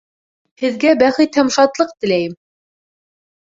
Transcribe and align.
Һеҙгә 0.61 0.93
бәхет 1.03 1.39
һәм 1.41 1.53
шатлыҡ 1.59 1.95
теләйем! 2.01 2.37